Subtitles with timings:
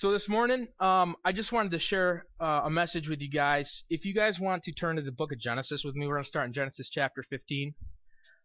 [0.00, 3.84] So this morning, um, I just wanted to share uh, a message with you guys.
[3.90, 6.24] If you guys want to turn to the book of Genesis with me, we're going
[6.24, 7.74] to start in Genesis chapter 15.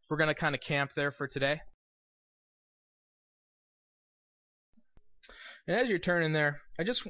[0.09, 1.61] We're going to kind of camp there for today.
[5.65, 7.05] And as you're turning there, I just,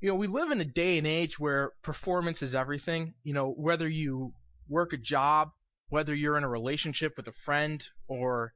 [0.00, 3.14] you know, we live in a day and age where performance is everything.
[3.24, 4.32] You know, whether you
[4.68, 5.48] work a job,
[5.88, 8.52] whether you're in a relationship with a friend or,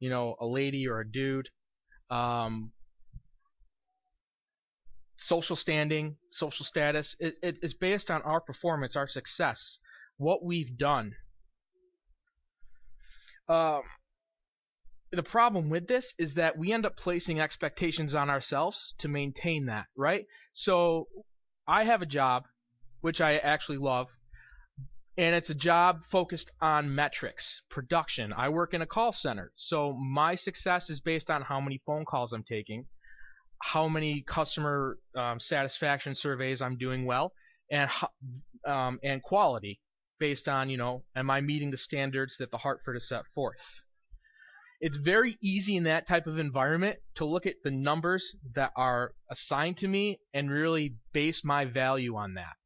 [0.00, 1.50] you know, a lady or a dude,
[2.08, 2.72] um,
[5.22, 9.78] social standing, social status, it, it is based on our performance, our success,
[10.16, 11.14] what we've done.
[13.48, 13.82] Um,
[15.10, 19.66] the problem with this is that we end up placing expectations on ourselves to maintain
[19.66, 20.26] that, right?
[20.54, 21.08] So
[21.68, 22.44] I have a job,
[23.02, 24.08] which I actually love,
[25.18, 28.32] and it's a job focused on metrics, production.
[28.32, 32.06] I work in a call center, so my success is based on how many phone
[32.06, 32.86] calls I'm taking,
[33.62, 37.32] how many customer um, satisfaction surveys I'm doing well,
[37.70, 37.88] and
[38.66, 39.80] um, and quality
[40.18, 43.62] based on you know am I meeting the standards that the Hartford has set forth.
[44.80, 49.14] It's very easy in that type of environment to look at the numbers that are
[49.30, 52.56] assigned to me and really base my value on that.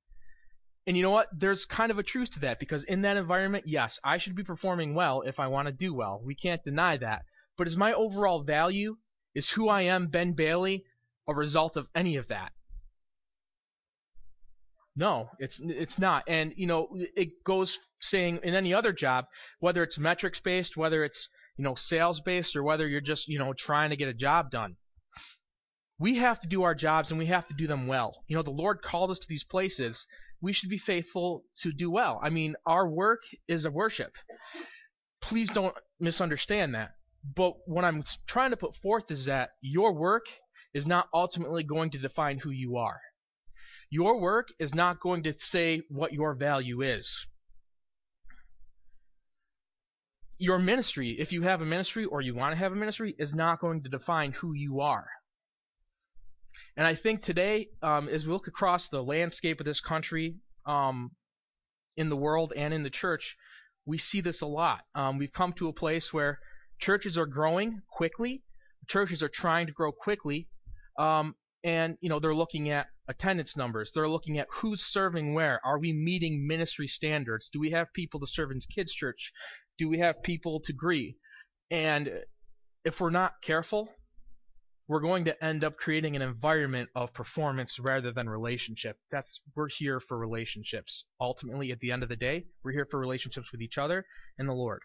[0.87, 1.28] And you know what?
[1.37, 4.45] There's kind of a truth to that because in that environment, yes, I should be
[4.45, 6.23] performing well if I want to do well.
[6.25, 7.27] We can't deny that.
[7.59, 8.97] But is my overall value,
[9.37, 10.84] is who I am, Ben Bailey,
[11.29, 12.53] a result of any of that?
[14.97, 16.25] No, it's it's not.
[16.27, 19.27] And you know, it goes saying in any other job,
[19.61, 23.39] whether it's metrics based, whether it's you know, sales based or whether you're just, you
[23.39, 24.77] know, trying to get a job done.
[25.98, 28.23] We have to do our jobs and we have to do them well.
[28.28, 30.06] You know, the Lord called us to these places.
[30.43, 32.21] We should be faithful to do well.
[32.23, 34.12] I mean, our work is a worship.
[35.23, 36.96] Please don't misunderstand that.
[37.35, 40.27] But what I'm trying to put forth is that your work
[40.75, 43.01] is not ultimately going to define who you are.
[43.91, 47.27] Your work is not going to say what your value is
[50.39, 53.34] your ministry, if you have a ministry or you want to have a ministry, is
[53.34, 55.06] not going to define who you are.
[56.77, 60.37] And I think today, um, as we look across the landscape of this country,
[60.67, 61.12] um,
[61.97, 63.37] in the world and in the church,
[63.87, 64.81] we see this a lot.
[64.95, 66.39] Um, we've come to a place where
[66.78, 68.42] churches are growing quickly,
[68.88, 70.48] churches are trying to grow quickly,
[70.98, 73.92] um, and you know they're looking at attendance numbers.
[73.94, 75.60] They're looking at who's serving where.
[75.64, 77.48] Are we meeting ministry standards?
[77.53, 79.32] Do we have people to serve in kids' church?
[79.78, 81.16] do we have people to greet?
[81.70, 82.10] And
[82.84, 83.88] if we're not careful,
[84.88, 88.97] we're going to end up creating an environment of performance rather than relationship.
[89.10, 91.04] That's we're here for relationships.
[91.20, 94.06] Ultimately, at the end of the day, we're here for relationships with each other
[94.38, 94.82] and the Lord.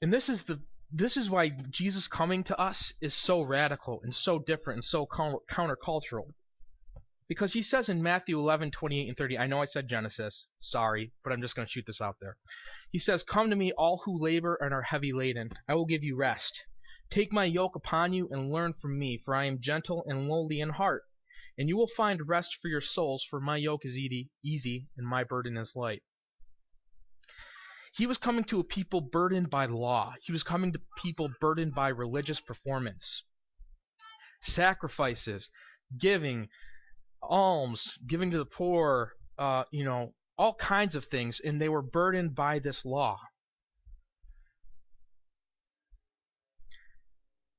[0.00, 0.60] And this is the
[0.92, 5.06] this is why Jesus coming to us is so radical and so different and so
[5.06, 6.32] countercultural.
[7.28, 11.12] Because he says in Matthew 11, 28 and 30, I know I said Genesis, sorry,
[11.22, 12.38] but I'm just going to shoot this out there.
[12.90, 16.02] He says, Come to me, all who labor and are heavy laden, I will give
[16.02, 16.64] you rest.
[17.10, 20.60] Take my yoke upon you and learn from me, for I am gentle and lowly
[20.60, 21.04] in heart,
[21.58, 25.24] and you will find rest for your souls, for my yoke is easy and my
[25.24, 26.02] burden is light.
[27.94, 30.14] He was coming to a people burdened by law.
[30.22, 33.24] He was coming to people burdened by religious performance,
[34.42, 35.50] sacrifices,
[35.98, 36.48] giving,
[37.22, 41.82] alms, giving to the poor, uh, you know, all kinds of things, and they were
[41.82, 43.18] burdened by this law.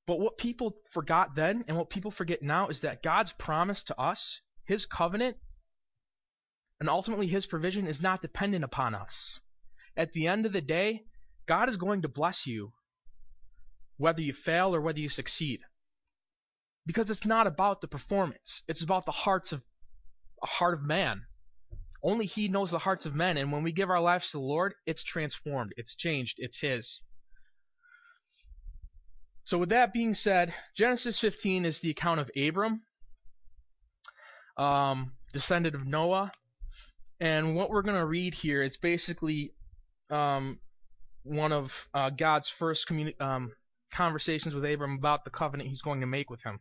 [0.07, 3.99] But what people forgot then and what people forget now is that God's promise to
[3.99, 5.37] us, His covenant,
[6.79, 9.39] and ultimately His provision is not dependent upon us.
[9.99, 11.03] At the end of the day,
[11.45, 12.71] God is going to bless you,
[13.97, 15.59] whether you fail or whether you succeed
[16.89, 18.63] because it's not about the performance.
[18.67, 19.61] It's about the hearts of
[20.41, 21.21] a heart of man.
[22.01, 24.43] Only he knows the hearts of men, and when we give our lives to the
[24.43, 27.01] Lord, it's transformed, it's changed, it's his.
[29.43, 32.81] So with that being said, Genesis 15 is the account of Abram,
[34.57, 36.31] um, descendant of Noah,
[37.19, 39.53] and what we're going to read here is basically
[40.09, 40.59] um,
[41.23, 43.51] one of uh, God's first communi- um,
[43.93, 46.59] conversations with Abram about the covenant he's going to make with him.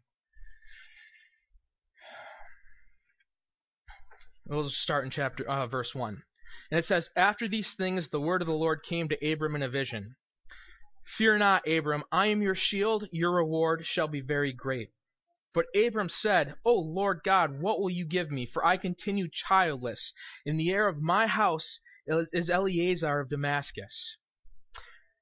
[4.46, 6.22] We'll start in chapter uh, verse one,
[6.70, 9.62] and it says, "After these things, the word of the Lord came to Abram in
[9.62, 10.16] a vision.
[11.04, 12.04] Fear not, Abram.
[12.10, 13.08] I am your shield.
[13.12, 14.90] Your reward shall be very great."
[15.54, 18.46] But Abram said, O Lord God, what will you give me?
[18.46, 20.12] For I continue childless,
[20.46, 21.80] and the heir of my house
[22.32, 24.16] is Eliezer of Damascus.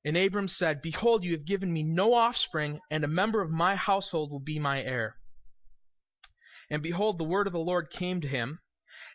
[0.05, 3.75] And Abram said, Behold, you have given me no offspring, and a member of my
[3.75, 5.19] household will be my heir.
[6.71, 8.61] And behold, the word of the Lord came to him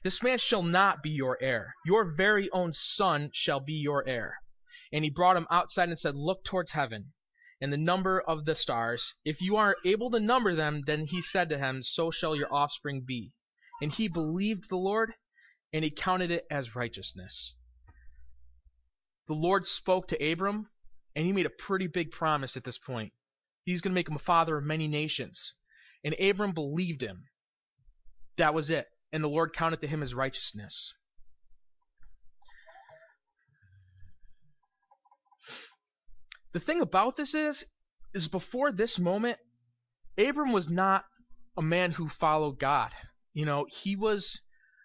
[0.03, 1.75] This man shall not be your heir.
[1.85, 4.39] Your very own son shall be your heir.
[4.91, 7.13] And he brought him outside and said, Look towards heaven,
[7.61, 9.13] and the number of the stars.
[9.23, 12.53] If you are able to number them, then he said to him, So shall your
[12.53, 13.31] offspring be.
[13.81, 15.13] And he believed the Lord,
[15.71, 17.55] and he counted it as righteousness.
[19.31, 20.67] The Lord spoke to Abram,
[21.15, 23.13] and he made a pretty big promise at this point.
[23.63, 25.53] He's going to make him a father of many nations.
[26.03, 27.23] And Abram believed him.
[28.35, 28.87] That was it.
[29.13, 30.93] And the Lord counted to him as righteousness.
[36.51, 37.65] The thing about this is,
[38.13, 39.39] is before this moment,
[40.17, 41.05] Abram was not
[41.55, 42.91] a man who followed God.
[43.31, 44.41] You know, he was,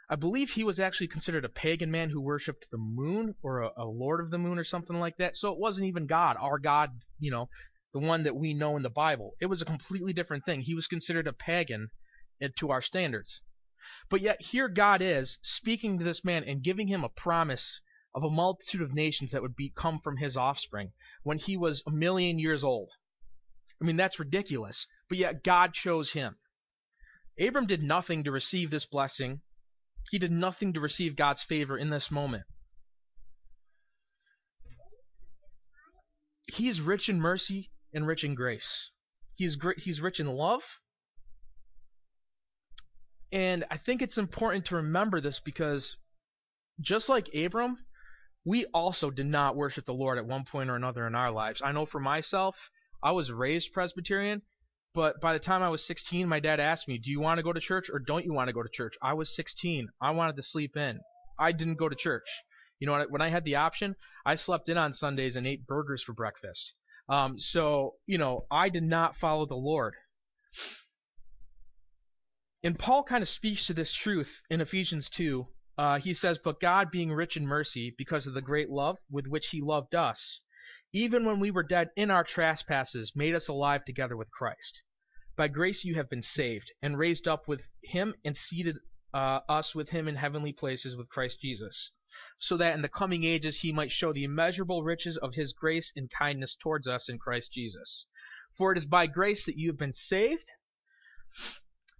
[0.09, 3.71] I believe he was actually considered a pagan man who worshipped the moon or a,
[3.77, 5.37] a lord of the moon or something like that.
[5.37, 7.49] So it wasn't even God, our God, you know,
[7.93, 9.35] the one that we know in the Bible.
[9.41, 10.61] It was a completely different thing.
[10.61, 11.91] He was considered a pagan
[12.41, 13.41] eh, to our standards.
[14.09, 17.81] But yet here God is speaking to this man and giving him a promise
[18.15, 20.93] of a multitude of nations that would be come from his offspring
[21.25, 22.93] when he was a million years old.
[23.83, 24.87] I mean that's ridiculous.
[25.09, 26.37] But yet God chose him.
[27.41, 29.41] Abram did nothing to receive this blessing.
[30.11, 32.45] He did nothing to receive God's favor in this moment.
[36.47, 38.91] He is rich in mercy and rich in grace.
[39.35, 40.63] He is great, he's rich in love
[43.33, 45.97] and I think it's important to remember this because
[46.81, 47.79] just like Abram,
[48.45, 51.61] we also did not worship the Lord at one point or another in our lives.
[51.63, 52.71] I know for myself,
[53.03, 54.43] I was raised Presbyterian,
[54.97, 57.43] but by the time I was 16, my dad asked me, Do you want to
[57.43, 58.95] go to church or don't you want to go to church?
[59.03, 59.91] I was 16.
[60.01, 61.01] I wanted to sleep in.
[61.39, 62.27] I didn't go to church.
[62.79, 63.95] You know, when I had the option,
[64.25, 66.73] I slept in on Sundays and ate burgers for breakfast.
[67.11, 69.97] Um, so, you know, I did not follow the Lord.
[72.63, 75.47] And Paul kind of speaks to this truth in Ephesians 2.
[75.77, 79.27] Uh, he says, But God, being rich in mercy, because of the great love with
[79.27, 80.41] which he loved us,
[80.95, 84.81] even when we were dead in our trespasses, made us alive together with Christ.
[85.37, 88.79] By grace you have been saved, and raised up with him, and seated
[89.13, 91.91] uh, us with him in heavenly places with Christ Jesus,
[92.39, 95.93] so that in the coming ages he might show the immeasurable riches of his grace
[95.95, 98.07] and kindness towards us in Christ Jesus.
[98.57, 100.51] For it is by grace that you have been saved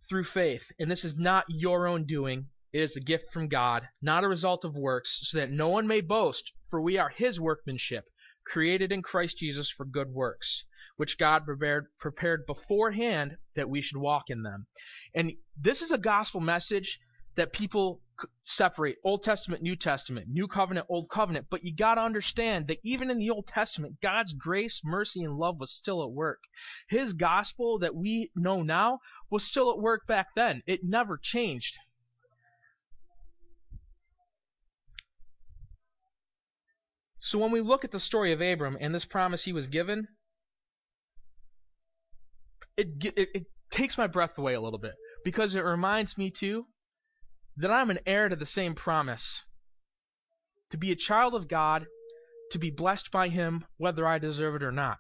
[0.09, 2.49] through faith, and this is not your own doing.
[2.73, 5.87] It is a gift from God, not a result of works, so that no one
[5.87, 8.07] may boast, for we are his workmanship,
[8.47, 10.65] created in Christ Jesus for good works,
[10.97, 14.67] which God prepared, prepared beforehand that we should walk in them.
[15.15, 17.01] And this is a gospel message
[17.35, 18.01] that people
[18.45, 22.79] separate Old Testament, New Testament, New Covenant, Old Covenant, but you got to understand that
[22.83, 26.41] even in the Old Testament, God's grace, mercy, and love was still at work.
[26.89, 29.01] His gospel that we know now
[29.31, 30.63] was still at work back then.
[30.67, 31.77] It never changed.
[37.27, 40.07] So when we look at the story of Abram and this promise he was given,
[42.77, 44.95] it, it, it takes my breath away a little bit
[45.25, 46.67] because it reminds me too
[47.57, 49.43] that I'm an heir to the same promise.
[50.71, 51.87] To be a child of God,
[52.53, 54.99] to be blessed by Him, whether I deserve it or not.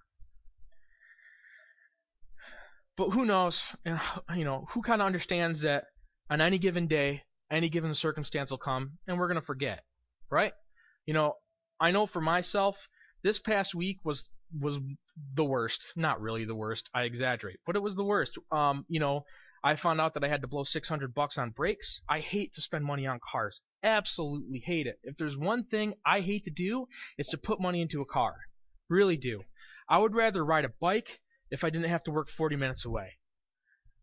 [2.96, 3.62] But who knows?
[3.84, 5.84] You know, who kind of understands that
[6.29, 7.22] on any given day,
[7.53, 9.84] any given circumstance will come, and we're gonna forget,
[10.29, 10.55] right?
[11.06, 11.34] You know,
[11.81, 12.89] I know for myself,
[13.23, 14.29] this past week was
[14.61, 14.79] was
[15.35, 15.83] the worst.
[15.97, 16.89] Not really the worst.
[16.95, 18.39] I exaggerate, but it was the worst.
[18.53, 19.25] Um, you know,
[19.65, 22.01] I found out that I had to blow 600 bucks on brakes.
[22.09, 23.61] I hate to spend money on cars.
[23.83, 25.01] Absolutely hate it.
[25.03, 26.87] If there's one thing I hate to do,
[27.19, 28.37] it's to put money into a car.
[28.89, 29.43] Really do.
[29.89, 33.19] I would rather ride a bike if I didn't have to work 40 minutes away.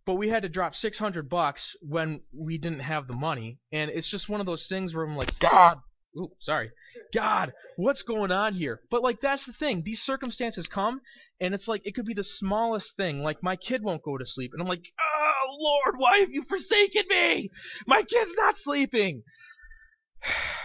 [0.05, 4.09] But we had to drop 600 bucks when we didn't have the money, and it's
[4.09, 5.79] just one of those things where I'm like, God,
[6.17, 6.71] ooh, sorry,
[7.13, 8.81] God, what's going on here?
[8.89, 9.83] But like that's the thing.
[9.83, 11.01] These circumstances come,
[11.39, 13.21] and it's like it could be the smallest thing.
[13.21, 16.43] Like my kid won't go to sleep, and I'm like, "Oh, Lord, why have you
[16.43, 17.49] forsaken me?
[17.87, 19.23] My kid's not sleeping.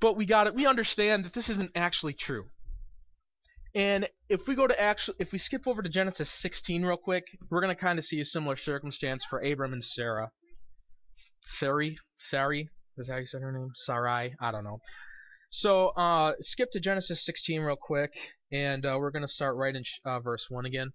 [0.00, 0.54] but we got it.
[0.54, 2.46] We understand that this isn't actually true.
[3.74, 7.24] And if we go to actually, if we skip over to Genesis 16 real quick,
[7.50, 10.30] we're gonna kind of see a similar circumstance for Abram and Sarah.
[11.48, 13.70] Sari, Sari, is how you said her name?
[13.74, 14.80] Sarai, I don't know.
[15.50, 18.12] So uh, skip to Genesis 16 real quick,
[18.52, 20.92] and uh, we're gonna start right in uh, verse one again.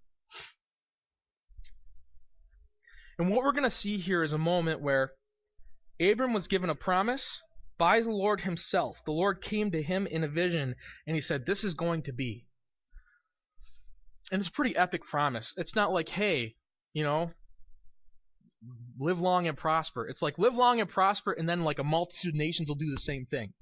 [3.19, 5.11] And what we're going to see here is a moment where
[6.01, 7.43] Abram was given a promise,
[7.77, 9.03] by the Lord himself.
[9.05, 12.13] The Lord came to him in a vision and he said, This is going to
[12.13, 12.47] be.
[14.31, 15.53] And it's a pretty epic promise.
[15.57, 16.55] It's not like, hey,
[16.93, 17.31] you know,
[18.99, 20.07] live long and prosper.
[20.07, 22.91] It's like live long and prosper, and then like a multitude of nations will do
[22.91, 23.53] the same thing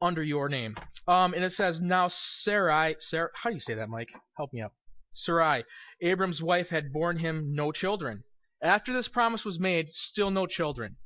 [0.00, 0.76] under your name.
[1.08, 4.10] Um, and it says now Sarai, Sarah, how do you say that, Mike?
[4.36, 4.72] Help me out.
[5.14, 5.64] Sarai,
[6.00, 8.24] Abram's wife, had borne him no children.
[8.60, 10.96] After this promise was made, still no children.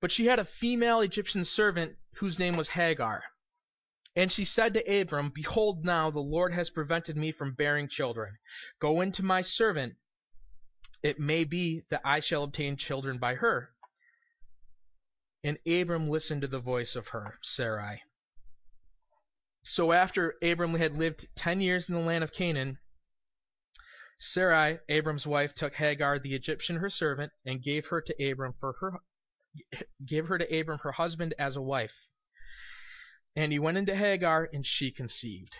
[0.00, 3.22] But she had a female Egyptian servant whose name was Hagar.
[4.16, 8.38] And she said to Abram, Behold, now the Lord has prevented me from bearing children.
[8.80, 9.96] Go in to my servant.
[11.04, 13.74] It may be that I shall obtain children by her.
[15.44, 18.02] And Abram listened to the voice of her, Sarai.
[19.62, 22.78] So after Abram had lived ten years in the land of Canaan,
[24.18, 28.72] Sarai, Abram's wife, took Hagar the Egyptian her servant, and gave her to Abram for
[28.80, 29.00] her
[30.06, 32.08] gave her to Abram her husband as a wife.
[33.36, 35.54] And he went into Hagar, and she conceived.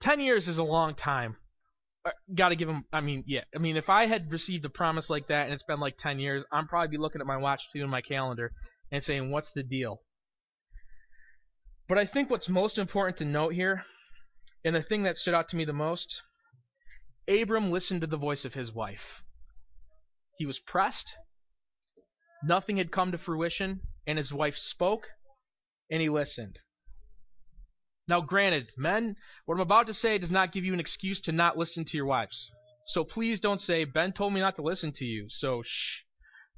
[0.00, 1.36] Ten years is a long time.
[2.04, 2.84] Uh, Got to give him.
[2.92, 3.44] I mean, yeah.
[3.54, 6.18] I mean, if I had received a promise like that and it's been like ten
[6.18, 8.52] years, I'm probably be looking at my watch, feeling my calendar,
[8.90, 10.00] and saying, "What's the deal?"
[11.88, 13.84] But I think what's most important to note here,
[14.64, 16.22] and the thing that stood out to me the most,
[17.28, 19.22] Abram listened to the voice of his wife.
[20.38, 21.14] He was pressed.
[22.42, 25.06] Nothing had come to fruition, and his wife spoke,
[25.90, 26.58] and he listened.
[28.12, 29.16] Now, granted, men,
[29.46, 31.96] what I'm about to say does not give you an excuse to not listen to
[31.96, 32.50] your wives.
[32.84, 36.02] So please don't say, Ben told me not to listen to you, so shh.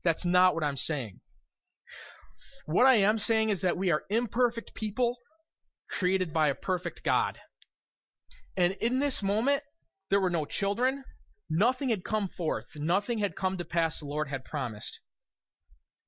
[0.03, 1.21] That's not what I'm saying.
[2.67, 5.19] What I am saying is that we are imperfect people
[5.89, 7.39] created by a perfect God.
[8.57, 9.63] And in this moment,
[10.11, 11.05] there were no children.
[11.49, 12.67] Nothing had come forth.
[12.75, 14.99] Nothing had come to pass the Lord had promised.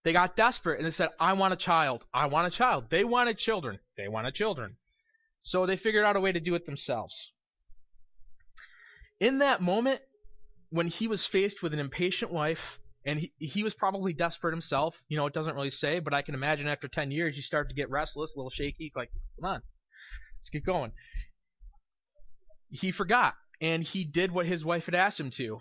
[0.02, 2.02] They got desperate and they said, I want a child.
[2.12, 2.90] I want a child.
[2.90, 3.78] They wanted children.
[3.96, 4.78] They wanted children.
[5.46, 7.32] So they figured out a way to do it themselves.
[9.20, 10.00] In that moment,
[10.70, 15.00] when he was faced with an impatient wife, and he, he was probably desperate himself,
[15.08, 17.68] you know, it doesn't really say, but I can imagine after 10 years you start
[17.68, 19.62] to get restless, a little shaky, like, come on,
[20.40, 20.90] let's get going.
[22.68, 25.60] He forgot, and he did what his wife had asked him to.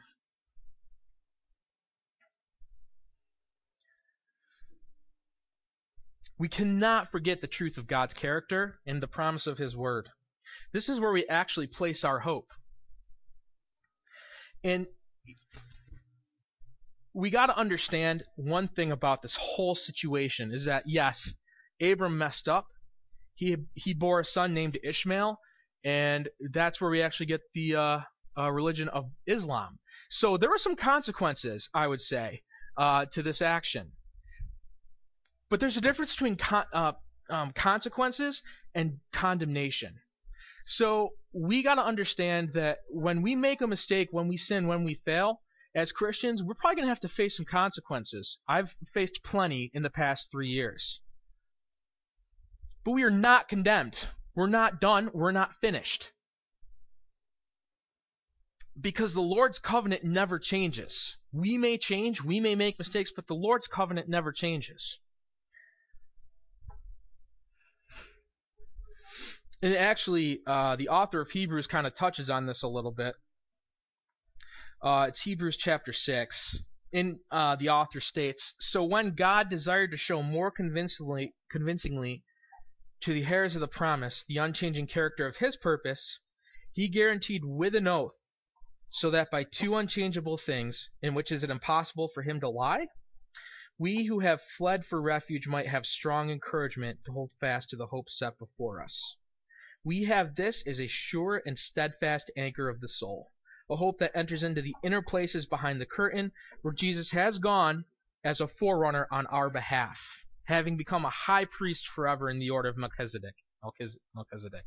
[6.38, 10.10] We cannot forget the truth of God's character and the promise of His Word.
[10.74, 12.50] This is where we actually place our hope.
[14.64, 14.88] And
[17.14, 21.34] we got to understand one thing about this whole situation is that yes,
[21.82, 22.68] Abram messed up.
[23.36, 25.40] He he bore a son named Ishmael,
[25.86, 28.00] and that's where we actually get the uh,
[28.38, 29.80] uh, religion of Islam.
[30.10, 32.42] So there were some consequences, I would say,
[32.78, 33.92] uh, to this action.
[35.50, 36.94] But there's a difference between con- uh,
[37.30, 38.42] um, consequences
[38.74, 40.00] and condemnation.
[40.66, 44.84] So we got to understand that when we make a mistake, when we sin, when
[44.84, 45.42] we fail,
[45.76, 48.38] as Christians, we're probably going to have to face some consequences.
[48.48, 51.02] I've faced plenty in the past three years.
[52.84, 53.98] But we are not condemned.
[54.36, 55.12] We're not done.
[55.14, 56.12] We're not finished.
[58.80, 61.18] Because the Lord's covenant never changes.
[61.32, 65.00] We may change, we may make mistakes, but the Lord's covenant never changes.
[69.66, 73.16] And actually, uh, the author of Hebrews kind of touches on this a little bit.
[74.80, 76.60] Uh, it's Hebrews chapter 6.
[76.94, 82.24] And uh, the author states, So when God desired to show more convincingly, convincingly
[83.02, 86.20] to the heirs of the promise the unchanging character of his purpose,
[86.72, 88.14] he guaranteed with an oath,
[88.92, 92.86] so that by two unchangeable things, in which is it impossible for him to lie,
[93.80, 97.88] we who have fled for refuge might have strong encouragement to hold fast to the
[97.88, 99.16] hope set before us.
[99.86, 103.32] We have this as a sure and steadfast anchor of the soul,
[103.70, 106.32] a hope that enters into the inner places behind the curtain,
[106.64, 107.86] where Jesus has gone
[108.24, 112.68] as a forerunner on our behalf, having become a high priest forever in the order
[112.68, 113.36] of Melchizedek.
[114.16, 114.66] Melchizedek.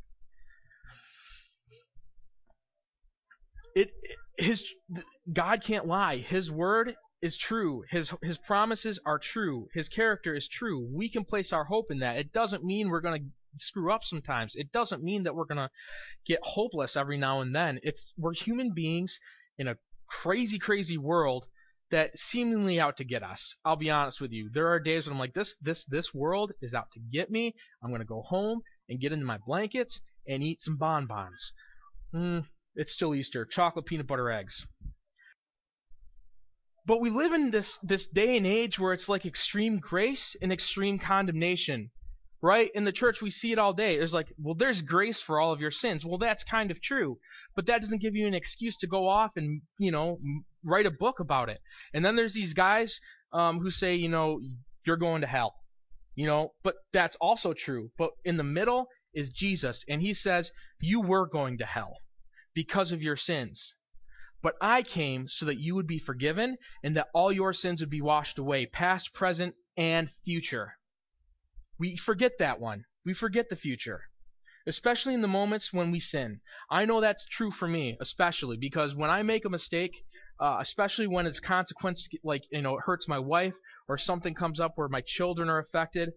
[3.75, 3.91] It
[4.39, 4.65] his
[5.33, 6.19] God can't lie.
[6.19, 7.85] His word is true.
[7.91, 9.69] His his promises are true.
[9.75, 10.89] His character is true.
[10.93, 12.17] We can place our hope in that.
[12.17, 13.29] It doesn't mean we're going to
[13.61, 14.55] screw up sometimes.
[14.55, 15.71] It doesn't mean that we're gonna
[16.27, 17.81] get hopeless every now and then.
[17.83, 19.19] It's we're human beings
[19.59, 19.77] in a
[20.09, 21.47] crazy, crazy world
[21.91, 23.55] that seemingly out to get us.
[23.65, 24.51] I'll be honest with you.
[24.53, 27.55] There are days when I'm like, this, this, this world is out to get me.
[27.83, 31.53] I'm gonna go home and get into my blankets and eat some bonbons.
[32.15, 33.45] Mm, it's still Easter.
[33.45, 34.67] Chocolate peanut butter eggs.
[36.87, 40.51] But we live in this this day and age where it's like extreme grace and
[40.51, 41.91] extreme condemnation.
[42.41, 42.71] Right?
[42.75, 43.97] In the church we see it all day.
[43.99, 46.05] There's like, well, there's grace for all of your sins.
[46.05, 47.19] Well, that's kind of true.
[47.57, 50.21] But that doesn't give you an excuse to go off and, you know,
[50.65, 51.61] write a book about it.
[51.93, 53.01] And then there's these guys
[53.33, 54.41] um, who say, you know,
[54.87, 55.55] you're going to hell.
[56.15, 57.91] You know, but that's also true.
[57.97, 61.99] But in the middle is Jesus, and he says, You were going to hell
[62.55, 63.75] because of your sins.
[64.43, 67.91] But I came so that you would be forgiven and that all your sins would
[67.91, 70.78] be washed away, past, present, and future.
[71.79, 72.85] We forget that one.
[73.05, 74.03] We forget the future,
[74.67, 76.41] especially in the moments when we sin.
[76.71, 79.93] I know that's true for me, especially because when I make a mistake,
[80.41, 83.55] uh, especially when it's consequence like you know it hurts my wife
[83.89, 86.11] or something comes up where my children are affected,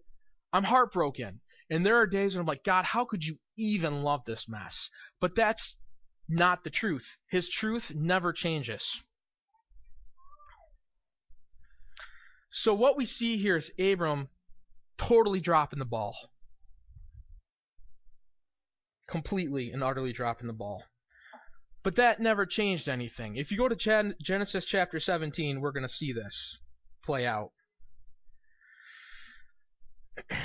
[0.52, 1.40] I'm heartbroken.
[1.70, 4.90] And there are days when I'm like, God, how could you even love this mess?
[5.20, 5.76] But that's
[6.28, 7.16] not the truth.
[7.30, 9.02] His truth never changes.
[12.50, 14.28] So what we see here is Abram
[15.08, 16.16] totally dropping the ball.
[19.08, 20.84] Completely and utterly dropping the ball.
[21.82, 23.36] But that never changed anything.
[23.36, 26.58] If you go to Genesis chapter 17, we're going to see this
[27.04, 27.50] play out.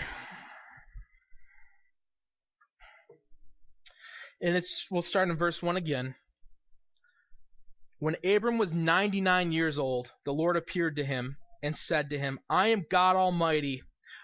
[4.39, 6.13] And it's we'll start in verse 1 again.
[7.99, 12.39] When Abram was 99 years old, the Lord appeared to him and said to him,
[12.47, 13.81] I am God Almighty.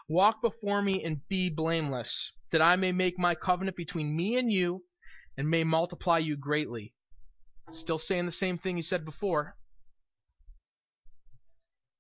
[0.07, 4.51] Walk before me and be blameless, that I may make my covenant between me and
[4.51, 4.83] you
[5.38, 6.93] and may multiply you greatly.
[7.72, 9.57] Still saying the same thing he said before.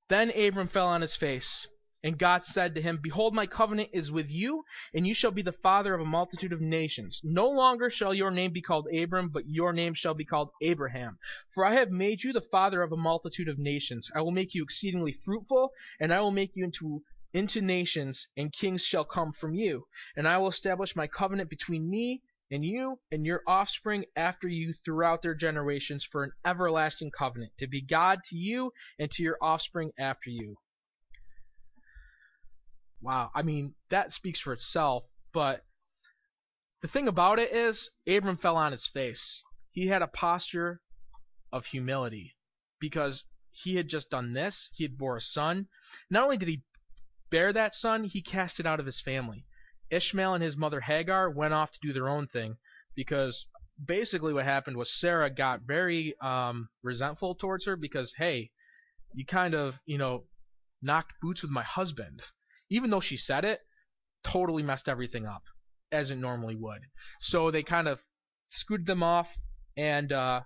[0.09, 1.67] Then Abram fell on his face
[2.05, 5.41] and God said to him, Behold, my covenant is with you, and you shall be
[5.41, 7.21] the father of a multitude of nations.
[7.23, 11.17] No longer shall your name be called Abram, but your name shall be called Abraham.
[11.53, 14.11] For I have made you the father of a multitude of nations.
[14.13, 17.01] I will make you exceedingly fruitful, and I will make you into
[17.33, 19.85] into nations, and kings shall come from you.
[20.15, 22.21] And I will establish my covenant between me
[22.51, 27.67] and you and your offspring after you throughout their generations for an everlasting covenant, to
[27.67, 30.55] be God to you and to your offspring after you.
[33.01, 35.03] Wow, I mean, that speaks for itself,
[35.33, 35.65] but
[36.81, 39.43] the thing about it is, Abram fell on his face.
[39.71, 40.81] He had a posture
[41.51, 42.35] of humility
[42.79, 44.69] because he had just done this.
[44.75, 45.67] He had bore a son.
[46.09, 46.63] Not only did he
[47.33, 49.43] bear that son, he cast it out of his family.
[49.89, 52.57] Ishmael and his mother Hagar went off to do their own thing
[52.95, 53.47] because
[53.83, 58.51] basically what happened was Sarah got very um, resentful towards her because hey,
[59.13, 60.25] you kind of you know
[60.81, 62.21] knocked boots with my husband
[62.69, 63.61] even though she said it,
[64.23, 65.43] totally messed everything up
[65.91, 66.81] as it normally would.
[67.19, 67.99] So they kind of
[68.47, 69.29] screwed them off
[69.77, 70.41] and uh,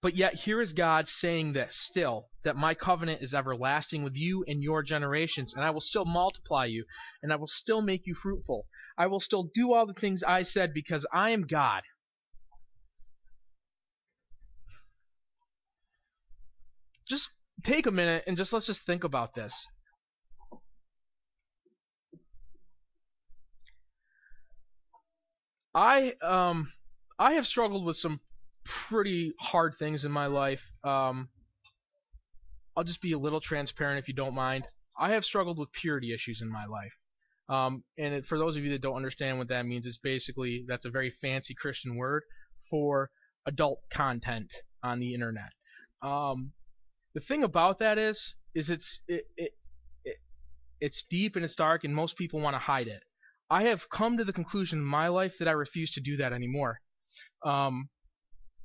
[0.00, 4.44] but yet here is God saying this still that my covenant is everlasting with you
[4.46, 6.84] and your generations and I will still multiply you
[7.22, 8.66] and I will still make you fruitful.
[8.96, 11.82] I will still do all the things I said because I am God.
[17.08, 17.30] Just
[17.64, 19.66] take a minute and just let's just think about this.
[25.74, 26.72] I um
[27.18, 28.20] I have struggled with some
[28.88, 30.62] pretty hard things in my life.
[30.84, 31.28] Um,
[32.76, 34.66] I'll just be a little transparent if you don't mind.
[34.98, 36.92] I have struggled with purity issues in my life.
[37.48, 40.64] Um, and it, for those of you that don't understand what that means, it's basically
[40.68, 42.22] that's a very fancy Christian word
[42.70, 43.10] for
[43.46, 44.52] adult content
[44.82, 45.50] on the internet.
[46.02, 46.52] Um,
[47.14, 49.52] the thing about that is, is it's it, it,
[50.04, 50.16] it
[50.80, 53.02] it's deep and it's dark, and most people want to hide it.
[53.50, 56.34] I have come to the conclusion in my life that I refuse to do that
[56.34, 56.80] anymore.
[57.44, 57.88] Um,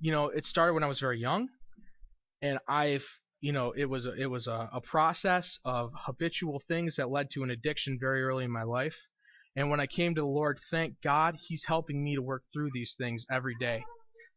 [0.04, 1.48] you know, it started when I was very young,
[2.42, 3.06] and I've,
[3.39, 7.30] you know, it was a, it was a, a process of habitual things that led
[7.32, 8.98] to an addiction very early in my life.
[9.56, 12.72] And when I came to the Lord, thank God, He's helping me to work through
[12.74, 13.82] these things every day.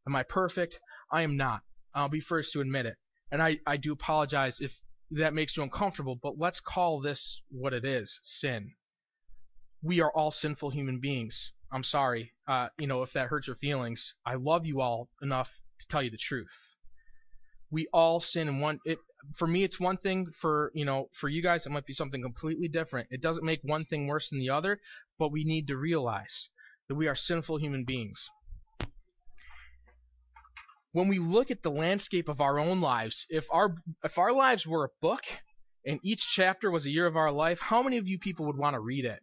[0.07, 0.79] Am I perfect?
[1.11, 1.63] I am not.
[1.93, 2.95] I'll be first to admit it.
[3.33, 4.73] And I, I do apologize if
[5.11, 8.71] that makes you uncomfortable, but let's call this what it is sin
[9.83, 11.53] we are all sinful human beings.
[11.73, 14.15] I'm sorry, uh, you know, if that hurts your feelings.
[14.25, 15.51] I love you all enough
[15.81, 16.77] to tell you the truth.
[17.71, 18.79] We all sin in one.
[18.85, 18.99] It
[19.37, 20.31] for me, it's one thing.
[20.41, 23.09] For you know, for you guys, it might be something completely different.
[23.11, 24.81] It doesn't make one thing worse than the other,
[25.19, 26.49] but we need to realize
[26.89, 28.31] that we are sinful human beings.
[30.93, 33.75] When we look at the landscape of our own lives, if our
[34.05, 35.25] if our lives were a book
[35.85, 38.57] and each chapter was a year of our life, how many of you people would
[38.57, 39.21] want to read it?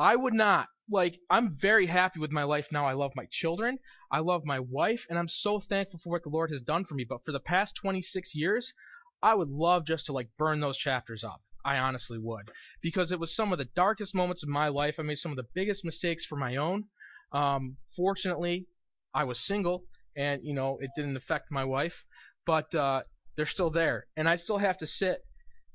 [0.00, 2.86] I would not like I'm very happy with my life now.
[2.86, 3.80] I love my children,
[4.12, 6.94] I love my wife, and I'm so thankful for what the Lord has done for
[6.94, 7.02] me.
[7.02, 8.72] But for the past 26 years,
[9.20, 11.42] I would love just to like burn those chapters up.
[11.64, 12.48] I honestly would,
[12.80, 15.00] because it was some of the darkest moments of my life.
[15.00, 16.84] I made some of the biggest mistakes for my own.
[17.32, 18.68] Um, fortunately,
[19.12, 19.82] I was single,
[20.16, 22.04] and you know it didn't affect my wife,
[22.46, 23.02] but uh,
[23.36, 25.24] they're still there, and I still have to sit.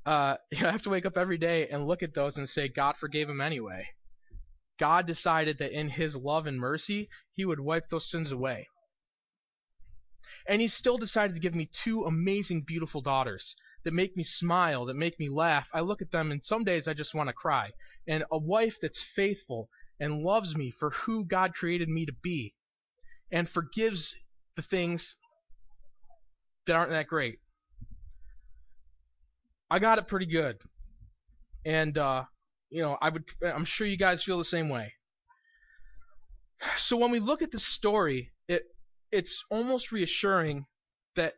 [0.06, 2.96] Uh, I have to wake up every day and look at those and say God
[2.96, 3.86] forgave him anyway.
[4.78, 8.68] God decided that in His love and mercy, He would wipe those sins away.
[10.48, 14.86] And He still decided to give me two amazing, beautiful daughters that make me smile,
[14.86, 15.68] that make me laugh.
[15.72, 17.70] I look at them, and some days I just want to cry.
[18.06, 19.68] And a wife that's faithful
[20.00, 22.54] and loves me for who God created me to be,
[23.30, 24.14] and forgives
[24.56, 25.16] the things
[26.66, 27.38] that aren't that great.
[29.70, 30.56] I got it pretty good.
[31.64, 32.24] And uh,
[32.74, 34.94] you know, I would I'm sure you guys feel the same way.
[36.76, 38.64] So when we look at the story, it
[39.12, 40.66] it's almost reassuring
[41.14, 41.34] that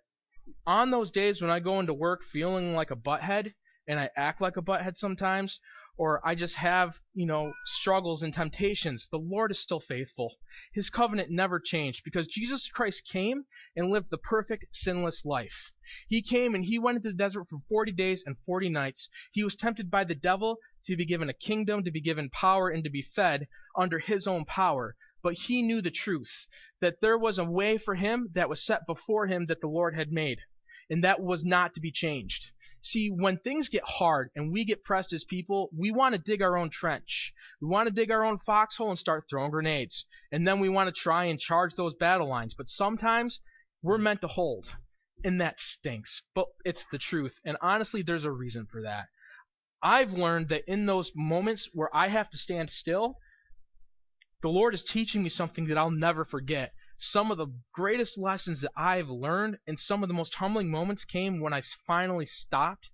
[0.66, 3.52] on those days when I go into work feeling like a butthead
[3.86, 5.60] and I act like a butthead sometimes,
[5.98, 10.36] or I just have, you know, struggles and temptations, the Lord is still faithful.
[10.72, 13.44] His covenant never changed because Jesus Christ came
[13.76, 15.72] and lived the perfect, sinless life.
[16.08, 19.10] He came and he went into the desert for 40 days and 40 nights.
[19.32, 22.68] He was tempted by the devil to be given a kingdom, to be given power,
[22.68, 24.96] and to be fed under his own power.
[25.22, 26.46] But he knew the truth,
[26.80, 29.94] that there was a way for him that was set before him that the Lord
[29.94, 30.40] had made,
[30.88, 32.52] and that was not to be changed.
[32.82, 36.40] See, when things get hard and we get pressed as people, we want to dig
[36.40, 37.32] our own trench.
[37.60, 40.06] We want to dig our own foxhole and start throwing grenades.
[40.30, 42.54] And then we want to try and charge those battle lines.
[42.54, 43.40] But sometimes
[43.82, 44.68] we're meant to hold.
[45.24, 46.22] And that stinks.
[46.32, 47.34] But it's the truth.
[47.44, 49.06] And honestly, there's a reason for that.
[49.82, 53.16] I've learned that in those moments where I have to stand still,
[54.42, 56.72] the Lord is teaching me something that I'll never forget.
[56.98, 61.04] Some of the greatest lessons that I've learned and some of the most humbling moments
[61.04, 62.90] came when I finally stopped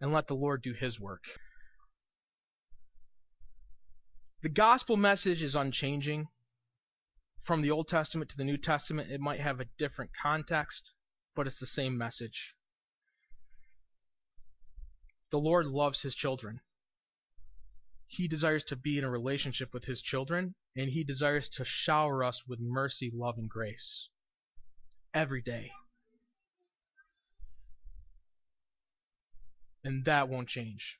[0.00, 1.24] and let the Lord do His work.
[4.42, 6.28] The gospel message is unchanging.
[7.42, 10.92] From the Old Testament to the New Testament, it might have a different context,
[11.34, 12.54] but it's the same message.
[15.30, 16.60] The Lord loves his children.
[18.08, 22.24] He desires to be in a relationship with his children, and he desires to shower
[22.24, 24.08] us with mercy, love, and grace
[25.14, 25.70] every day.
[29.84, 30.98] And that won't change.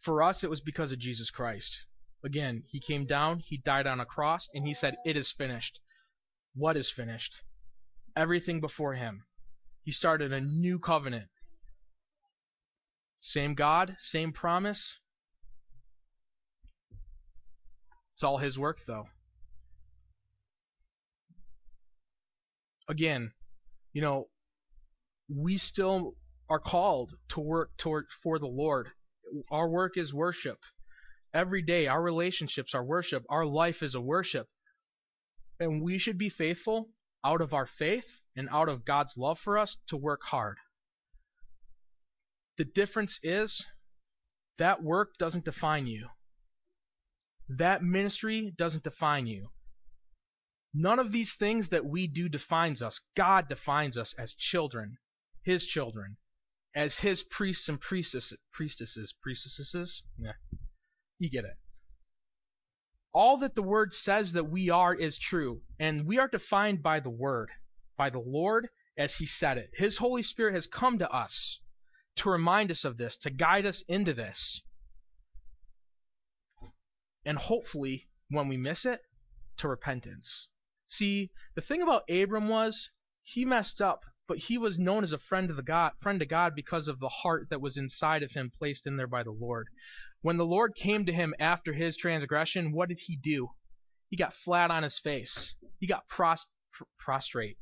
[0.00, 1.86] For us, it was because of Jesus Christ.
[2.22, 5.80] Again, he came down, he died on a cross, and he said, It is finished.
[6.54, 7.40] What is finished?
[8.14, 9.24] Everything before him.
[9.82, 11.30] He started a new covenant
[13.22, 14.98] same God, same promise.
[18.14, 19.06] It's all His work, though.
[22.88, 23.32] Again,
[23.92, 24.28] you know,
[25.28, 26.16] we still
[26.50, 28.88] are called to work toward for the Lord.
[29.52, 30.58] Our work is worship.
[31.32, 33.24] Every day, our relationships are worship.
[33.30, 34.48] Our life is a worship.
[35.60, 36.90] And we should be faithful
[37.24, 40.58] out of our faith and out of God's love for us to work hard.
[42.62, 43.66] The difference is
[44.58, 46.10] that work doesn't define you.
[47.48, 49.50] That ministry doesn't define you.
[50.72, 53.00] None of these things that we do defines us.
[53.16, 54.98] God defines us as children,
[55.42, 56.18] His children,
[56.72, 58.38] as His priests and priestesses.
[58.52, 60.04] Priestesses, priestesses.
[60.16, 60.34] Yeah,
[61.18, 61.56] you get it.
[63.12, 67.00] All that the Word says that we are is true, and we are defined by
[67.00, 67.50] the Word,
[67.98, 69.70] by the Lord as He said it.
[69.74, 71.58] His Holy Spirit has come to us
[72.16, 74.60] to remind us of this, to guide us into this.
[77.24, 79.00] And hopefully, when we miss it,
[79.58, 80.48] to repentance.
[80.88, 82.90] See, the thing about Abram was
[83.22, 86.26] he messed up, but he was known as a friend of the God, friend to
[86.26, 89.30] God because of the heart that was inside of him, placed in there by the
[89.30, 89.68] Lord.
[90.20, 93.48] When the Lord came to him after his transgression, what did he do?
[94.08, 95.54] He got flat on his face.
[95.78, 96.34] He got pr-
[96.98, 97.58] prostrate.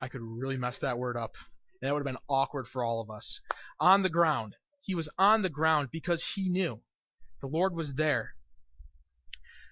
[0.00, 1.34] I could really mess that word up.
[1.80, 3.40] And that would have been awkward for all of us.
[3.80, 4.56] On the ground.
[4.80, 6.80] He was on the ground because he knew
[7.40, 8.34] the Lord was there.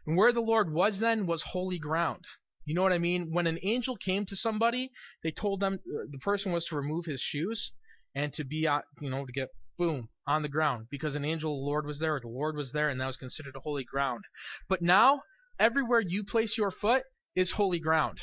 [0.07, 2.25] And where the Lord was then was holy ground.
[2.65, 3.33] You know what I mean?
[3.33, 4.93] When an angel came to somebody,
[5.23, 7.73] they told them uh, the person was to remove his shoes
[8.15, 8.69] and to be,
[9.01, 11.99] you know, to get boom on the ground because an angel of the Lord was
[12.01, 14.25] there, the Lord was there, and that was considered a holy ground.
[14.69, 15.23] But now,
[15.59, 18.19] everywhere you place your foot is holy ground.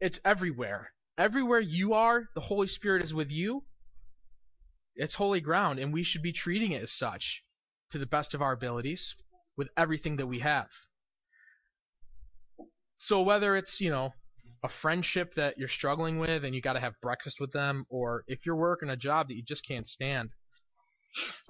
[0.00, 3.64] It's everywhere everywhere you are, the Holy Spirit is with you.
[4.96, 7.44] It's holy ground, and we should be treating it as such
[7.92, 9.14] to the best of our abilities.
[9.56, 10.68] with everything that we have.
[12.98, 14.12] So whether it's, you know,
[14.64, 18.24] a friendship that you're struggling with and you got to have breakfast with them or
[18.28, 20.30] if you're working a job that you just can't stand,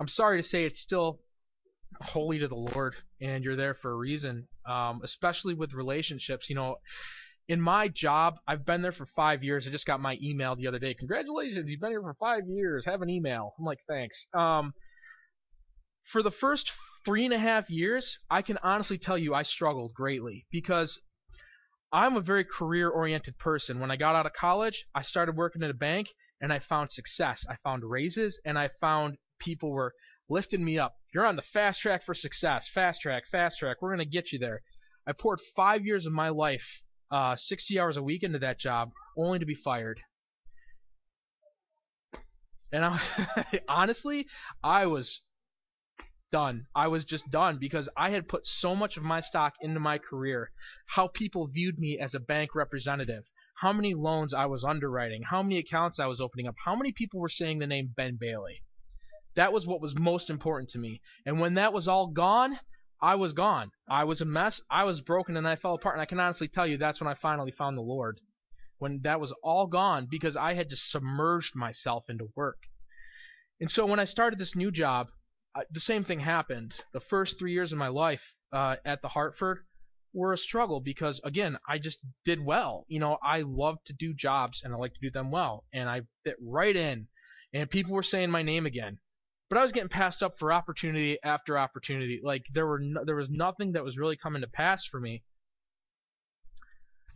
[0.00, 1.20] I'm sorry to say it's still
[2.02, 4.48] holy to the Lord and you're there for a reason.
[4.68, 6.76] Um, especially with relationships, you know,
[7.48, 9.66] in my job, I've been there for five years.
[9.66, 10.94] I just got my email the other day.
[10.94, 12.86] Congratulations, you've been here for five years.
[12.86, 13.54] Have an email.
[13.58, 14.26] I'm like, thanks.
[14.34, 14.72] Um,
[16.04, 16.72] for the first
[17.04, 21.00] three and a half years, I can honestly tell you I struggled greatly because
[21.92, 23.78] I'm a very career oriented person.
[23.78, 26.08] When I got out of college, I started working at a bank
[26.40, 27.44] and I found success.
[27.48, 29.92] I found raises and I found people were
[30.28, 30.94] lifting me up.
[31.12, 32.68] You're on the fast track for success.
[32.68, 33.76] Fast track, fast track.
[33.80, 34.62] We're going to get you there.
[35.06, 38.90] I poured five years of my life, uh, 60 hours a week into that job,
[39.16, 40.00] only to be fired.
[42.72, 43.10] And I was,
[43.68, 44.26] honestly,
[44.64, 45.20] I was
[46.32, 46.66] done.
[46.74, 49.98] I was just done because I had put so much of my stock into my
[49.98, 50.50] career,
[50.86, 53.24] how people viewed me as a bank representative,
[53.56, 56.92] how many loans I was underwriting, how many accounts I was opening up, how many
[56.92, 58.62] people were saying the name Ben Bailey.
[59.36, 61.02] That was what was most important to me.
[61.26, 62.58] And when that was all gone,
[63.02, 63.72] I was gone.
[63.90, 64.62] I was a mess.
[64.70, 65.96] I was broken and I fell apart.
[65.96, 68.20] And I can honestly tell you that's when I finally found the Lord.
[68.78, 72.58] When that was all gone because I had just submerged myself into work.
[73.60, 75.08] And so when I started this new job,
[75.70, 76.74] the same thing happened.
[76.92, 79.64] The first three years of my life uh, at the Hartford
[80.14, 82.84] were a struggle because again, I just did well.
[82.88, 85.88] You know, I love to do jobs and I like to do them well, and
[85.88, 87.08] I fit right in.
[87.52, 88.98] And people were saying my name again,
[89.52, 92.22] but I was getting passed up for opportunity after opportunity.
[92.24, 95.24] Like there were no, there was nothing that was really coming to pass for me,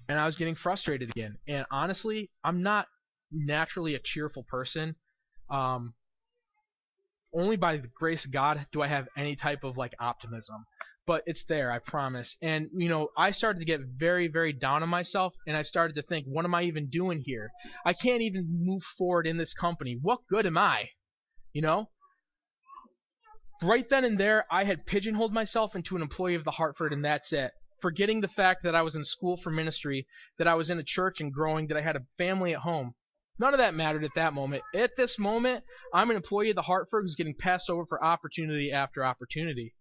[0.06, 1.38] and I was getting frustrated again.
[1.48, 2.88] And honestly, I'm not
[3.32, 4.96] naturally a cheerful person.
[5.48, 5.94] Um,
[7.32, 10.66] only by the grace of God do I have any type of like optimism.
[11.06, 12.36] But it's there, I promise.
[12.42, 15.94] And you know, I started to get very, very down on myself, and I started
[15.94, 17.50] to think, what am I even doing here?
[17.86, 19.98] I can't even move forward in this company.
[20.02, 20.90] What good am I?
[21.54, 21.88] You know.
[23.62, 27.04] Right then and there, I had pigeonholed myself into an employee of the Hartford, and
[27.04, 27.52] that's it.
[27.80, 30.06] Forgetting the fact that I was in school for ministry,
[30.38, 32.94] that I was in a church and growing, that I had a family at home.
[33.38, 34.62] None of that mattered at that moment.
[34.74, 38.72] At this moment, I'm an employee of the Hartford who's getting passed over for opportunity
[38.72, 39.74] after opportunity.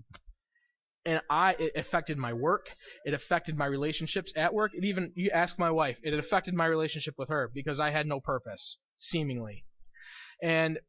[1.05, 4.71] And I it affected my work, it affected my relationships at work.
[4.73, 8.07] It even you ask my wife, it affected my relationship with her because I had
[8.07, 9.65] no purpose, seemingly.
[10.41, 10.79] And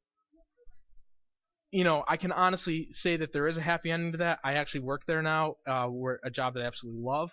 [1.76, 4.38] you know, I can honestly say that there is a happy ending to that.
[4.42, 7.30] I actually work there now, uh, where a job that I absolutely love,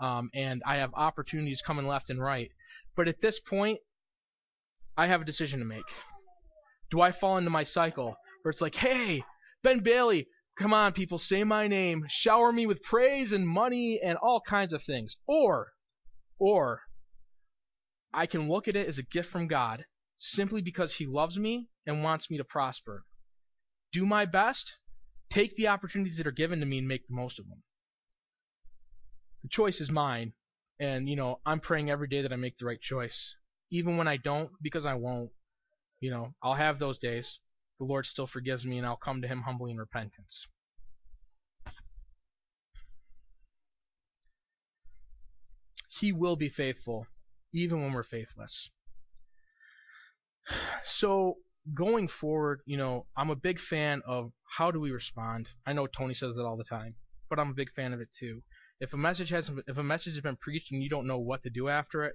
[0.00, 2.50] um, and I have opportunities coming left and right.
[2.94, 3.78] But at this point,
[4.98, 5.86] I have a decision to make.
[6.90, 9.24] Do I fall into my cycle where it's like, hey,
[9.62, 10.28] Ben Bailey,
[10.58, 14.74] come on, people, say my name, shower me with praise and money and all kinds
[14.74, 15.16] of things.
[15.26, 15.72] Or,
[16.38, 16.82] or,
[18.12, 19.86] I can look at it as a gift from God
[20.18, 23.06] simply because He loves me and wants me to prosper.
[23.96, 24.76] Do my best,
[25.30, 27.62] take the opportunities that are given to me and make the most of them.
[29.42, 30.34] The choice is mine,
[30.78, 33.36] and, you know, I'm praying every day that I make the right choice
[33.70, 35.30] even when I don't, because I won't.
[35.98, 37.38] You know, I'll have those days.
[37.78, 40.46] The Lord still forgives me, and I'll come to Him humbly in repentance.
[45.88, 47.06] He will be faithful,
[47.54, 48.68] even when we're faithless.
[50.84, 51.38] So,
[51.74, 55.48] going forward, you know, I'm a big fan of how do we respond.
[55.66, 56.94] I know Tony says that all the time,
[57.28, 58.42] but I'm a big fan of it too.
[58.80, 61.42] If a message has if a message has been preached and you don't know what
[61.42, 62.14] to do after it,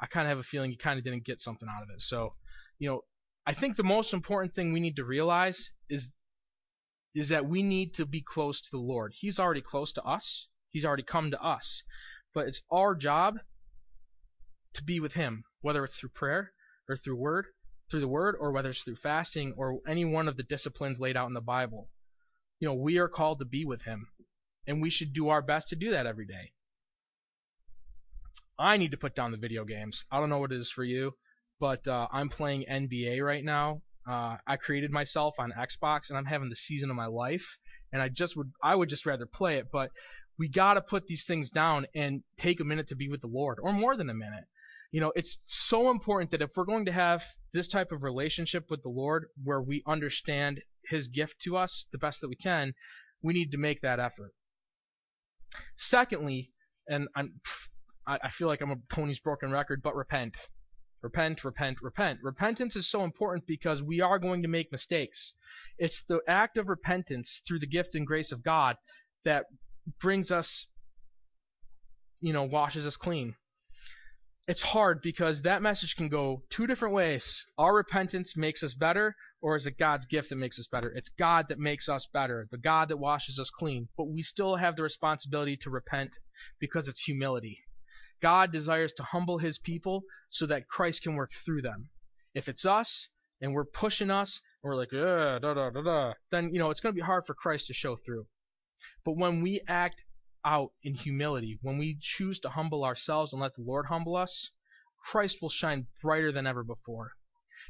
[0.00, 2.00] I kind of have a feeling you kind of didn't get something out of it.
[2.00, 2.34] So,
[2.78, 3.02] you know,
[3.46, 6.08] I think the most important thing we need to realize is
[7.14, 9.12] is that we need to be close to the Lord.
[9.16, 10.46] He's already close to us.
[10.70, 11.82] He's already come to us.
[12.34, 13.38] But it's our job
[14.74, 16.52] to be with him, whether it's through prayer
[16.88, 17.46] or through word,
[17.90, 21.16] through the word or whether it's through fasting or any one of the disciplines laid
[21.16, 21.88] out in the Bible.
[22.60, 24.08] You know, we are called to be with him,
[24.66, 26.52] and we should do our best to do that every day.
[28.58, 30.04] I need to put down the video games.
[30.10, 31.14] I don't know what it is for you,
[31.60, 33.82] but uh, I'm playing NBA right now.
[34.08, 37.58] Uh, I created myself on Xbox, and I'm having the season of my life.
[37.92, 39.68] And I just would, I would just rather play it.
[39.70, 39.90] But
[40.38, 43.58] we gotta put these things down and take a minute to be with the Lord,
[43.60, 44.44] or more than a minute.
[44.90, 47.22] You know, it's so important that if we're going to have
[47.52, 51.98] this type of relationship with the Lord, where we understand His gift to us the
[51.98, 52.72] best that we can,
[53.22, 54.32] we need to make that effort.
[55.76, 56.52] Secondly,
[56.86, 57.40] and I'm
[58.08, 60.34] I, feel like I'm a pony's broken record, but repent.
[61.02, 62.20] Repent, repent, repent.
[62.22, 65.34] Repentance is so important because we are going to make mistakes.
[65.78, 68.76] It's the act of repentance through the gift and grace of God
[69.24, 69.44] that
[70.00, 70.66] brings us,
[72.20, 73.36] you know, washes us clean.
[74.48, 77.44] It's hard because that message can go two different ways.
[77.58, 80.90] Our repentance makes us better, or is it God's gift that makes us better?
[80.90, 83.90] It's God that makes us better, the God that washes us clean.
[83.94, 86.12] But we still have the responsibility to repent
[86.58, 87.58] because it's humility.
[88.22, 91.90] God desires to humble his people so that Christ can work through them.
[92.32, 93.10] If it's us
[93.42, 96.80] and we're pushing us and we're like, da, da, da, da, then you know it's
[96.80, 98.26] going to be hard for Christ to show through.
[99.04, 100.00] But when we act
[100.48, 104.50] out in humility, when we choose to humble ourselves and let the Lord humble us,
[105.04, 107.12] Christ will shine brighter than ever before.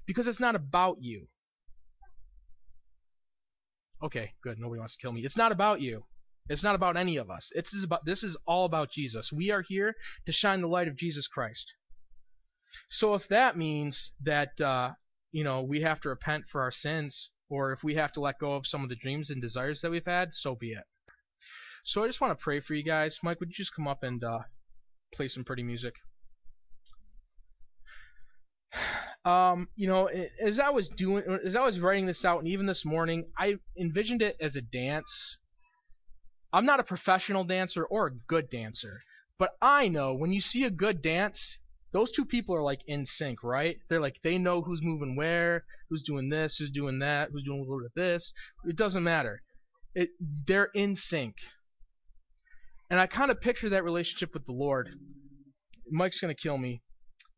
[0.06, 1.26] Because it's not about you.
[4.00, 4.60] Okay, good.
[4.60, 5.24] Nobody wants to kill me.
[5.24, 6.04] It's not about you.
[6.48, 7.50] It's not about any of us.
[7.54, 9.32] It's about this is all about Jesus.
[9.32, 11.74] We are here to shine the light of Jesus Christ.
[12.90, 14.92] So if that means that uh,
[15.32, 18.38] you know we have to repent for our sins, or if we have to let
[18.38, 20.84] go of some of the dreams and desires that we've had, so be it.
[21.84, 23.18] So I just want to pray for you guys.
[23.22, 24.40] Mike, would you just come up and uh,
[25.14, 25.94] play some pretty music?
[29.24, 30.08] Um, you know,
[30.42, 33.56] as I was doing, as I was writing this out, and even this morning, I
[33.78, 35.36] envisioned it as a dance.
[36.50, 39.02] I'm not a professional dancer or a good dancer,
[39.38, 41.58] but I know when you see a good dance,
[41.92, 43.76] those two people are like in sync, right?
[43.88, 47.60] They're like they know who's moving where, who's doing this, who's doing that, who's doing
[47.60, 48.32] a little bit of this.
[48.64, 49.42] It doesn't matter.
[49.94, 50.10] It
[50.46, 51.36] they're in sync.
[52.90, 54.88] And I kind of picture that relationship with the Lord.
[55.90, 56.82] Mike's gonna kill me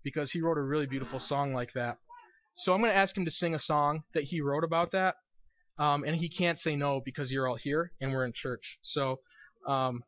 [0.03, 1.99] because he wrote a really beautiful song like that.
[2.57, 5.17] So I'm gonna ask him to sing a song that he wrote about that.
[5.79, 8.79] Um, and he can't say no because you're all here and we're in church.
[8.83, 9.21] So
[9.67, 10.03] um,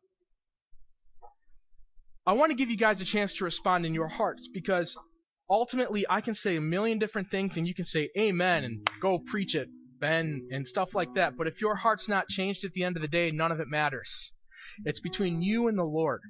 [2.25, 4.95] I want to give you guys a chance to respond in your hearts because
[5.49, 9.19] ultimately I can say a million different things and you can say amen and go
[9.19, 9.67] preach it,
[9.99, 11.35] Ben, and stuff like that.
[11.35, 13.67] But if your heart's not changed at the end of the day, none of it
[13.67, 14.31] matters.
[14.85, 16.21] It's between you and the Lord.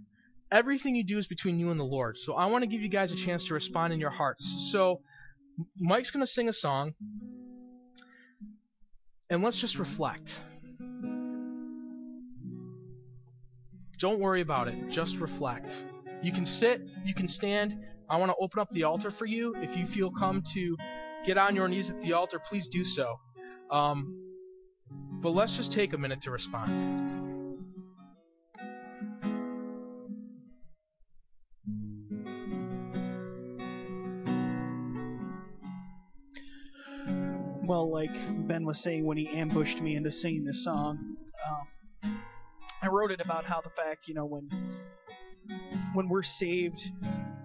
[0.51, 2.17] Everything you do is between you and the Lord.
[2.17, 4.69] So I want to give you guys a chance to respond in your hearts.
[4.71, 5.01] So
[5.79, 6.93] Mike's going to sing a song
[9.29, 10.39] and let's just reflect.
[13.99, 14.89] Don't worry about it.
[14.89, 15.69] Just reflect.
[16.21, 17.77] You can sit, you can stand.
[18.10, 19.56] I want to open up the altar for you.
[19.58, 20.77] If you feel come to
[21.25, 23.19] get on your knees at the altar, please do so.
[23.71, 24.19] Um,
[25.21, 27.33] but let's just take a minute to respond.
[37.65, 38.13] Well, like
[38.47, 41.15] Ben was saying when he ambushed me into singing this song,
[41.47, 42.19] um,
[42.82, 44.49] I wrote it about how the fact, you know, when
[45.93, 46.91] when we're saved,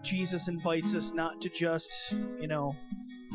[0.02, 1.92] Jesus invites us not to just,
[2.40, 2.74] you know,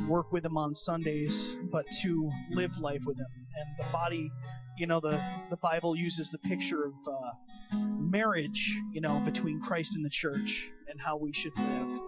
[0.08, 3.28] work with him on Sundays, but to live life with him.
[3.56, 4.30] And the body,
[4.78, 9.96] you know, the the Bible uses the picture of uh, marriage, you know, between Christ
[9.96, 12.00] and the church, and how we should live.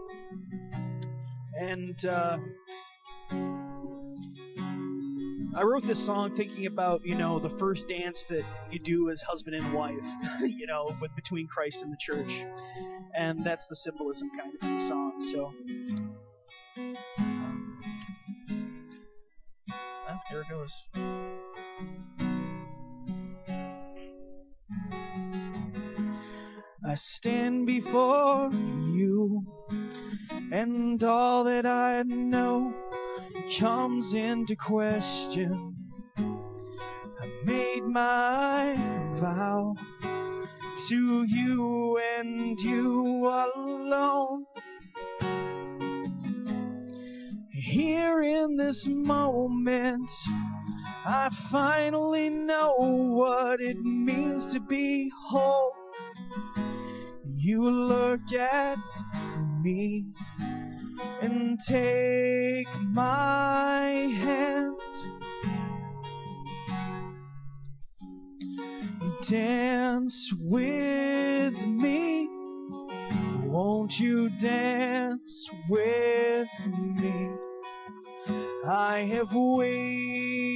[1.58, 2.38] And uh,
[5.56, 9.22] I wrote this song thinking about, you know, the first dance that you do as
[9.22, 10.04] husband and wife,
[10.42, 12.46] you know, with between Christ and the church.
[13.16, 15.22] And that's the symbolism kind of in the song.
[15.32, 15.54] So
[19.70, 20.74] well, there it goes.
[26.86, 29.46] I stand before you
[30.52, 32.74] and all that I know
[33.52, 35.76] comes into question.
[36.18, 38.76] I made my
[39.16, 39.76] vow
[40.88, 44.46] to you and you alone.
[47.52, 50.10] Here in this moment,
[51.06, 55.72] I finally know what it means to be whole.
[57.36, 58.78] You look at
[59.62, 60.06] me
[61.22, 63.90] and take my
[64.22, 64.76] hand.
[69.28, 72.30] Dance with me.
[73.44, 77.32] Won't you dance with me?
[78.66, 80.55] I have waited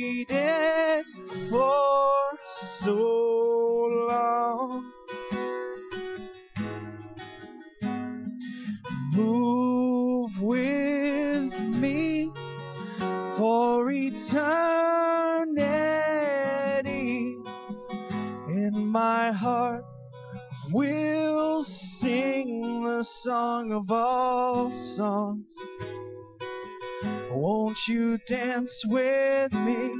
[28.60, 29.92] dance with me.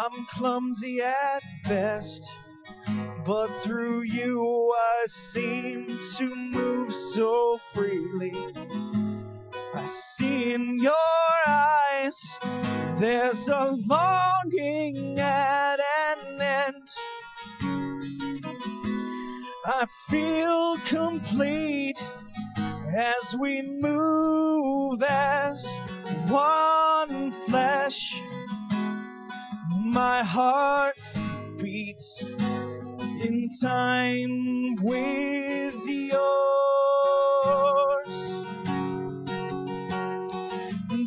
[0.00, 1.02] I'm clumsy
[25.58, 28.14] as one flesh.
[29.80, 30.96] My heart
[31.58, 36.18] beats in time with yours.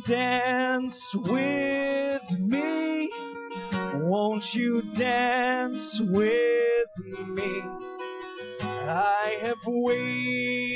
[0.06, 3.10] Dance with me,
[3.94, 6.90] won't you dance with
[7.28, 7.64] me?
[8.62, 10.71] I have waited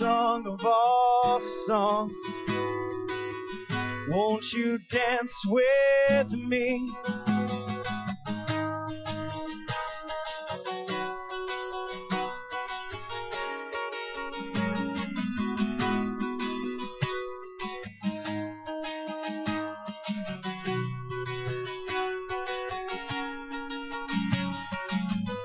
[0.00, 2.14] song of all songs.
[4.08, 6.90] Won't you dance with me?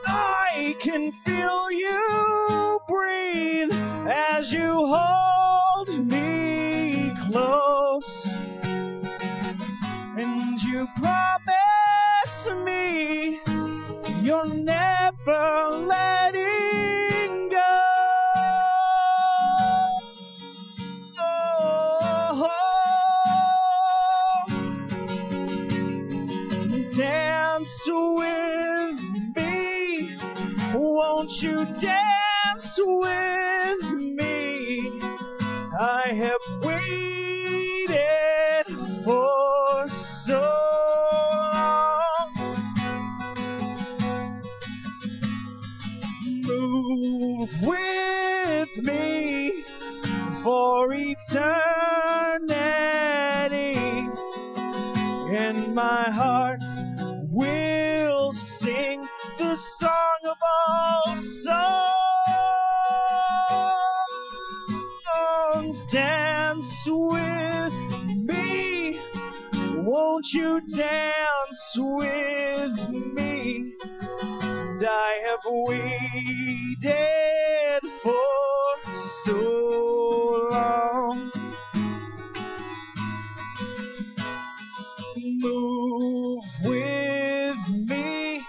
[0.08, 3.75] I can feel you breathe
[4.08, 5.25] as you hold
[70.70, 73.74] dance with me?
[73.82, 76.92] And I have waited
[78.02, 78.14] for
[78.96, 81.32] so long.
[85.18, 87.58] Move with
[87.88, 88.42] me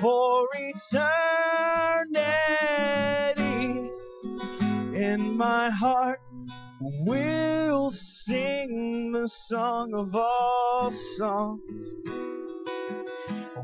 [0.00, 2.20] for eternity,
[4.96, 6.20] and my heart
[6.80, 10.39] will sing the song of all
[10.90, 11.92] songs.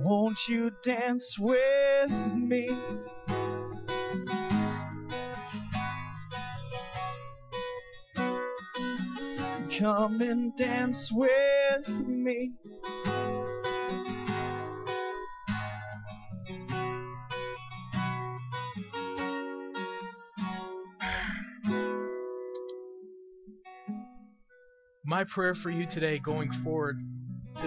[0.01, 2.69] Won't you dance with me?
[9.79, 12.53] Come and dance with me.
[25.05, 26.99] My prayer for you today, going forward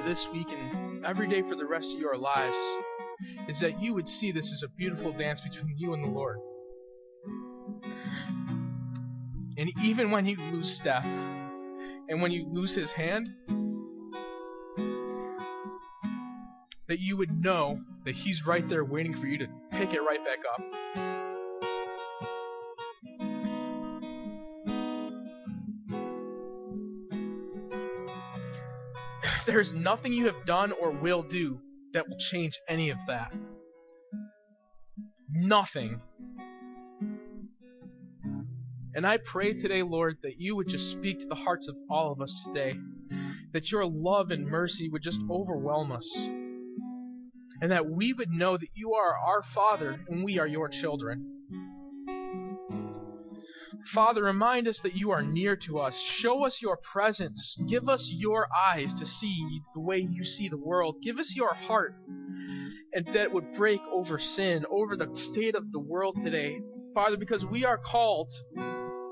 [0.10, 2.57] this week and every day for the rest of your lives,
[3.47, 6.39] is that you would see this as a beautiful dance between you and the Lord.
[9.55, 13.30] And even when you lose step, and when you lose his hand,
[16.88, 20.26] that you would know that he's right there waiting for you to pick it right
[20.26, 21.18] back up.
[29.50, 31.60] There's nothing you have done or will do
[31.95, 33.34] that will change any of that.
[35.28, 36.00] Nothing.
[38.93, 42.12] And I pray today, Lord, that you would just speak to the hearts of all
[42.12, 42.76] of us today.
[43.54, 46.08] That your love and mercy would just overwhelm us.
[47.60, 51.29] And that we would know that you are our Father and we are your children.
[53.94, 56.00] Father, remind us that you are near to us.
[56.00, 57.58] Show us your presence.
[57.68, 60.98] Give us your eyes to see the way you see the world.
[61.02, 61.96] Give us your heart.
[62.94, 66.60] And that would break over sin, over the state of the world today.
[66.94, 68.32] Father, because we are called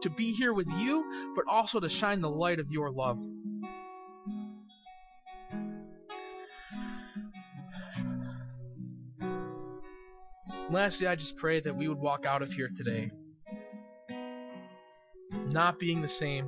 [0.01, 3.17] to be here with you, but also to shine the light of your love.
[10.69, 13.09] Lastly, I just pray that we would walk out of here today
[15.57, 16.45] not being the same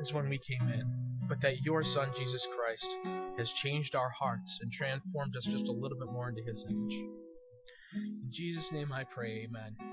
[0.00, 0.90] as when we came in,
[1.28, 2.88] but that your Son, Jesus Christ,
[3.36, 7.04] has changed our hearts and transformed us just a little bit more into His image.
[7.94, 9.89] In Jesus' name I pray, amen.